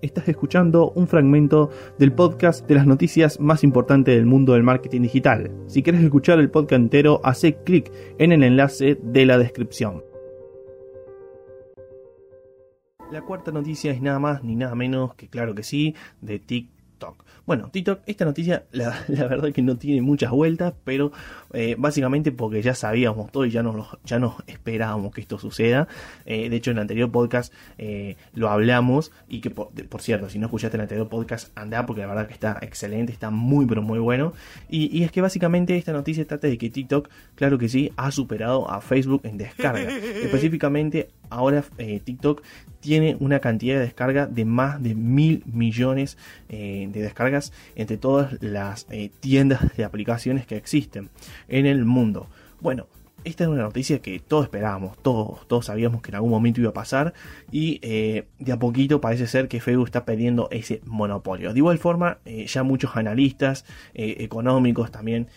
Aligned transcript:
Estás 0.00 0.28
escuchando 0.28 0.92
un 0.92 1.08
fragmento 1.08 1.70
del 1.98 2.12
podcast 2.12 2.64
de 2.68 2.76
las 2.76 2.86
noticias 2.86 3.40
más 3.40 3.64
importantes 3.64 4.14
del 4.14 4.26
mundo 4.26 4.52
del 4.52 4.62
marketing 4.62 5.02
digital. 5.02 5.50
Si 5.66 5.82
quieres 5.82 6.04
escuchar 6.04 6.38
el 6.38 6.50
podcast 6.50 6.80
entero, 6.80 7.20
hace 7.24 7.56
clic 7.64 7.90
en 8.18 8.30
el 8.30 8.44
enlace 8.44 8.96
de 9.02 9.26
la 9.26 9.38
descripción. 9.38 10.04
La 13.10 13.22
cuarta 13.22 13.50
noticia 13.50 13.90
es 13.90 14.00
nada 14.00 14.20
más 14.20 14.44
ni 14.44 14.54
nada 14.54 14.76
menos 14.76 15.16
que, 15.16 15.28
claro 15.28 15.56
que 15.56 15.64
sí, 15.64 15.96
de 16.20 16.38
TikTok 16.38 16.77
bueno, 17.46 17.70
TikTok, 17.70 18.00
esta 18.04 18.26
noticia 18.26 18.64
la, 18.72 18.94
verdad 19.08 19.52
que 19.52 19.62
no 19.62 19.78
tiene 19.78 20.02
muchas 20.02 20.30
vueltas, 20.30 20.74
pero 20.84 21.12
eh, 21.54 21.76
básicamente 21.78 22.30
porque 22.30 22.60
ya 22.60 22.74
sabíamos 22.74 23.32
todo 23.32 23.46
y 23.46 23.50
ya 23.50 23.62
nos, 23.62 23.96
ya 24.04 24.18
nos 24.18 24.34
esperábamos 24.46 25.14
que 25.14 25.22
esto 25.22 25.38
suceda. 25.38 25.88
Eh, 26.26 26.50
de 26.50 26.56
hecho, 26.56 26.70
en 26.70 26.76
el 26.76 26.82
anterior 26.82 27.10
podcast 27.10 27.52
eh, 27.78 28.16
lo 28.34 28.50
hablamos 28.50 29.12
y 29.28 29.40
que, 29.40 29.50
por, 29.50 29.70
cierto, 30.02 30.28
si 30.28 30.38
no 30.38 30.46
escuchaste 30.46 30.76
el 30.76 30.82
anterior 30.82 31.08
podcast, 31.08 31.56
anda 31.58 31.86
porque 31.86 32.02
la 32.02 32.08
verdad 32.08 32.26
que 32.26 32.34
está 32.34 32.58
excelente, 32.60 33.12
está 33.12 33.30
muy, 33.30 33.64
pero 33.64 33.80
muy 33.80 33.98
bueno. 33.98 34.34
Y, 34.68 35.02
es 35.02 35.12
que 35.12 35.22
básicamente 35.22 35.76
esta 35.76 35.92
noticia 35.92 36.26
trata 36.26 36.48
de 36.48 36.58
que 36.58 36.68
TikTok, 36.68 37.08
claro 37.34 37.56
que 37.56 37.70
sí, 37.70 37.92
ha 37.96 38.10
superado 38.10 38.70
a 38.70 38.80
Facebook 38.82 39.22
en 39.24 39.38
descarga. 39.38 39.88
Específicamente, 40.22 41.08
ahora 41.30 41.64
TikTok 42.04 42.42
tiene 42.80 43.16
una 43.20 43.40
cantidad 43.40 43.74
de 43.76 43.80
descarga 43.80 44.26
de 44.26 44.44
más 44.44 44.82
de 44.82 44.94
mil 44.94 45.42
millones 45.46 46.16
de 46.48 46.90
descargas 46.92 47.52
entre 47.74 47.96
todas 47.96 48.42
las 48.42 48.86
eh, 48.90 49.10
tiendas 49.20 49.76
de 49.76 49.84
aplicaciones 49.84 50.46
que 50.46 50.56
existen 50.56 51.10
en 51.48 51.66
el 51.66 51.84
mundo. 51.84 52.28
Bueno, 52.60 52.86
esta 53.24 53.44
es 53.44 53.50
una 53.50 53.62
noticia 53.62 54.00
que 54.00 54.20
todos 54.20 54.44
esperábamos, 54.44 54.96
todos, 55.02 55.46
todos 55.48 55.66
sabíamos 55.66 56.02
que 56.02 56.10
en 56.10 56.16
algún 56.16 56.30
momento 56.30 56.60
iba 56.60 56.70
a 56.70 56.74
pasar 56.74 57.14
y 57.50 57.80
eh, 57.82 58.26
de 58.38 58.52
a 58.52 58.58
poquito 58.58 59.00
parece 59.00 59.26
ser 59.26 59.48
que 59.48 59.60
Facebook 59.60 59.86
está 59.86 60.04
perdiendo 60.04 60.48
ese 60.50 60.80
monopolio. 60.86 61.52
De 61.52 61.58
igual 61.58 61.78
forma, 61.78 62.18
eh, 62.24 62.46
ya 62.46 62.62
muchos 62.62 62.96
analistas 62.96 63.64
económicos 63.94 64.90
también, 64.90 65.28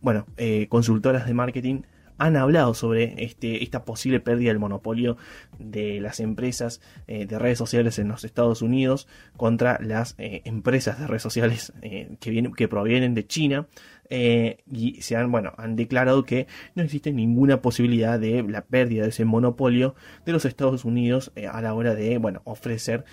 bueno, 0.00 0.26
consultoras 0.68 1.26
de 1.26 1.34
marketing 1.34 1.82
han 2.20 2.36
hablado 2.36 2.74
sobre 2.74 3.24
este, 3.24 3.64
esta 3.64 3.84
posible 3.84 4.20
pérdida 4.20 4.50
del 4.50 4.58
monopolio 4.58 5.16
de 5.58 6.00
las 6.00 6.20
empresas 6.20 6.82
eh, 7.06 7.24
de 7.24 7.38
redes 7.38 7.56
sociales 7.56 7.98
en 7.98 8.08
los 8.08 8.24
Estados 8.24 8.60
Unidos 8.60 9.08
contra 9.38 9.78
las 9.80 10.14
eh, 10.18 10.42
empresas 10.44 11.00
de 11.00 11.06
redes 11.06 11.22
sociales 11.22 11.72
eh, 11.80 12.16
que, 12.20 12.30
vienen, 12.30 12.52
que 12.52 12.68
provienen 12.68 13.14
de 13.14 13.26
China 13.26 13.66
y 14.10 15.02
se 15.02 15.16
han, 15.16 15.30
bueno, 15.30 15.52
han 15.56 15.76
declarado 15.76 16.24
que 16.24 16.46
no 16.74 16.82
existe 16.82 17.12
ninguna 17.12 17.62
posibilidad 17.62 18.18
de 18.18 18.42
la 18.42 18.62
pérdida 18.62 19.04
de 19.04 19.10
ese 19.10 19.24
monopolio 19.24 19.94
de 20.26 20.32
los 20.32 20.44
Estados 20.44 20.84
Unidos 20.84 21.32
a 21.50 21.62
la 21.62 21.74
hora 21.74 21.94
de, 21.94 22.18
bueno, 22.18 22.42
ofrecer 22.44 23.04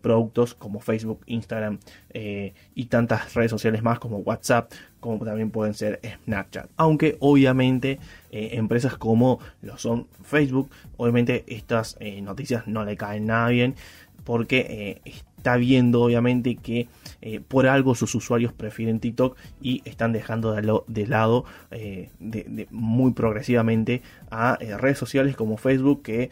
productos 0.00 0.54
como 0.54 0.80
Facebook, 0.80 1.20
Instagram 1.26 1.78
y 2.74 2.84
tantas 2.86 3.34
redes 3.34 3.50
sociales 3.50 3.82
más 3.82 3.98
como 3.98 4.18
WhatsApp, 4.18 4.72
como 5.00 5.24
también 5.24 5.50
pueden 5.50 5.74
ser 5.74 6.00
Snapchat. 6.24 6.68
Aunque 6.76 7.16
obviamente 7.20 7.98
eh, 8.30 8.50
empresas 8.52 8.96
como 8.96 9.38
lo 9.62 9.78
son 9.78 10.08
Facebook, 10.24 10.70
obviamente 10.96 11.44
estas 11.46 11.96
eh, 12.00 12.20
noticias 12.20 12.66
no 12.66 12.84
le 12.84 12.96
caen 12.96 13.26
nada 13.26 13.48
bien 13.48 13.74
porque 14.24 15.00
eh, 15.06 15.12
está 15.36 15.56
viendo 15.56 16.02
obviamente 16.02 16.56
que 16.56 16.88
por 17.48 17.66
algo 17.66 17.94
sus 17.94 18.14
usuarios 18.14 18.52
prefieren 18.52 19.00
TikTok 19.00 19.36
y 19.60 19.82
están 19.84 20.12
dejando 20.12 20.52
de, 20.52 21.06
lado 21.06 21.44
de, 21.70 22.68
muy 22.70 23.12
progresivamente 23.12 24.02
a 24.30 24.56
redes 24.78 24.98
sociales 24.98 25.36
como 25.36 25.56
Facebook 25.56 26.02
que 26.02 26.30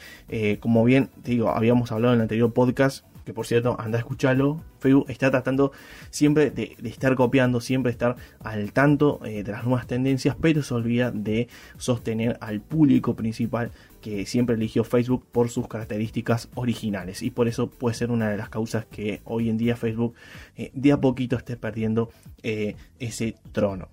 como 0.60 0.84
bien 0.84 1.10
digo 1.24 1.48
habíamos 1.50 1.90
hablado 1.92 2.14
en 2.14 2.20
el 2.20 2.22
anterior 2.22 2.52
podcast 2.52 3.04
que 3.24 3.32
por 3.32 3.46
cierto, 3.46 3.76
anda 3.78 3.98
a 3.98 4.00
escucharlo. 4.00 4.60
Facebook 4.78 5.06
está 5.08 5.30
tratando 5.30 5.72
siempre 6.10 6.50
de, 6.50 6.76
estar 6.84 7.14
copiando, 7.14 7.60
siempre 7.60 7.90
estar 7.90 8.16
al 8.40 8.72
tanto 8.72 9.20
eh, 9.24 9.42
de 9.42 9.52
las 9.52 9.64
nuevas 9.64 9.86
tendencias, 9.86 10.36
pero 10.40 10.62
se 10.62 10.74
olvida 10.74 11.10
de 11.10 11.48
sostener 11.78 12.36
al 12.40 12.60
público 12.60 13.14
principal 13.14 13.70
que 14.02 14.26
siempre 14.26 14.56
eligió 14.56 14.84
Facebook 14.84 15.24
por 15.32 15.48
sus 15.48 15.66
características 15.66 16.50
originales. 16.54 17.22
Y 17.22 17.30
por 17.30 17.48
eso 17.48 17.70
puede 17.70 17.94
ser 17.94 18.10
una 18.10 18.28
de 18.28 18.36
las 18.36 18.50
causas 18.50 18.84
que 18.84 19.22
hoy 19.24 19.48
en 19.48 19.56
día 19.56 19.76
Facebook 19.76 20.14
eh, 20.56 20.70
de 20.74 20.92
a 20.92 21.00
poquito 21.00 21.36
esté 21.36 21.56
perdiendo 21.56 22.10
eh, 22.42 22.76
ese 22.98 23.36
trono. 23.52 23.88